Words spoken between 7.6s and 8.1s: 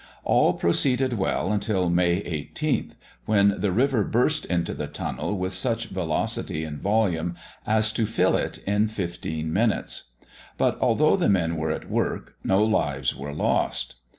as to